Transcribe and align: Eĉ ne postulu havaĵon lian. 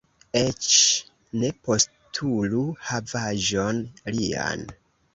Eĉ 0.39 0.69
ne 1.43 1.51
postulu 1.69 2.65
havaĵon 2.91 3.87
lian. 4.19 4.71